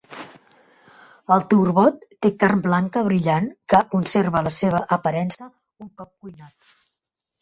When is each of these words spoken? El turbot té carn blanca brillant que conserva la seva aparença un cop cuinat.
El 1.35 1.43
turbot 1.51 1.99
té 2.27 2.31
carn 2.43 2.63
blanca 2.65 3.03
brillant 3.09 3.51
que 3.75 3.83
conserva 3.95 4.43
la 4.49 4.55
seva 4.59 4.81
aparença 4.97 5.49
un 5.87 5.93
cop 6.01 6.11
cuinat. 6.15 6.57